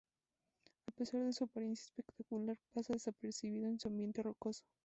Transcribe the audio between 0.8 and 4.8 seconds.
A pesar de su apariencia espectacular pasa desapercibido en su ambiente rocoso.